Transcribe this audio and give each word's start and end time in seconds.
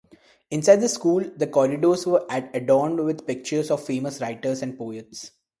Inside 0.49 0.77
the 0.77 0.89
school, 0.89 1.23
the 1.37 1.45
corridors 1.45 2.07
were 2.07 2.25
adorned 2.27 3.05
with 3.05 3.27
pictures 3.27 3.69
of 3.69 3.85
famous 3.85 4.19
writers 4.19 4.63
and 4.63 4.75
poets. 4.75 5.29